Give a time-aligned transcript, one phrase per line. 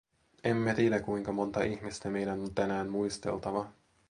[0.43, 3.67] Emme tiedä, kuinka montaa ihmistä meidän on tänään muisteltava.